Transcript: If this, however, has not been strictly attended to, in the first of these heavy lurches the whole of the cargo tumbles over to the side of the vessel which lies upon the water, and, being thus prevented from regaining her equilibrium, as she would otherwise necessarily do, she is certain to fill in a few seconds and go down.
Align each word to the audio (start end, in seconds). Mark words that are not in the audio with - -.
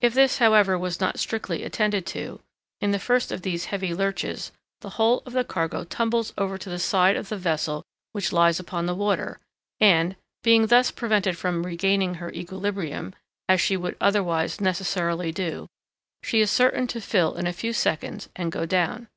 If 0.00 0.14
this, 0.14 0.38
however, 0.38 0.78
has 0.78 1.00
not 1.00 1.14
been 1.14 1.18
strictly 1.18 1.64
attended 1.64 2.06
to, 2.14 2.38
in 2.80 2.92
the 2.92 3.00
first 3.00 3.32
of 3.32 3.42
these 3.42 3.64
heavy 3.64 3.92
lurches 3.92 4.52
the 4.82 4.90
whole 4.90 5.20
of 5.26 5.32
the 5.32 5.42
cargo 5.42 5.82
tumbles 5.82 6.32
over 6.38 6.56
to 6.56 6.70
the 6.70 6.78
side 6.78 7.16
of 7.16 7.28
the 7.28 7.36
vessel 7.36 7.82
which 8.12 8.32
lies 8.32 8.60
upon 8.60 8.86
the 8.86 8.94
water, 8.94 9.40
and, 9.80 10.14
being 10.44 10.68
thus 10.68 10.92
prevented 10.92 11.36
from 11.36 11.66
regaining 11.66 12.14
her 12.22 12.30
equilibrium, 12.30 13.16
as 13.48 13.60
she 13.60 13.76
would 13.76 13.96
otherwise 14.00 14.60
necessarily 14.60 15.32
do, 15.32 15.66
she 16.22 16.40
is 16.40 16.52
certain 16.52 16.86
to 16.86 17.00
fill 17.00 17.34
in 17.34 17.48
a 17.48 17.52
few 17.52 17.72
seconds 17.72 18.28
and 18.36 18.52
go 18.52 18.64
down. 18.64 19.08